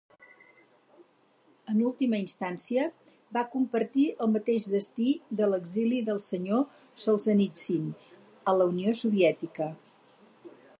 [1.73, 2.85] En última instància,
[3.37, 6.65] va compartir el mateix destí de l'exili del Sr.
[7.05, 7.87] Solzhenitsyn
[8.53, 9.73] a la Unió Soviètica.